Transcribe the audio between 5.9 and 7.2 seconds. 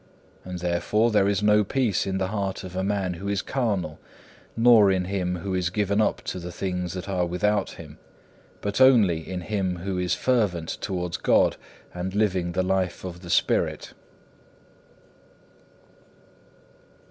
up to the things that